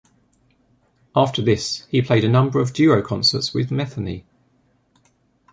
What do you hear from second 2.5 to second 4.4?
of duo concerts with Metheny.